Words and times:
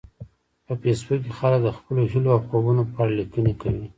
په 0.65 0.73
فېسبوک 0.81 1.19
کې 1.25 1.31
خلک 1.39 1.59
د 1.63 1.69
خپلو 1.77 2.01
هیلو 2.11 2.29
او 2.35 2.39
خوبونو 2.47 2.83
په 2.91 2.97
اړه 3.03 3.13
لیکنې 3.19 3.53
کوي 3.61 3.85